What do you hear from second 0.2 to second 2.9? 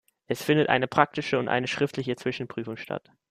Es findet eine praktische und eine schriftliche Zwischenprüfung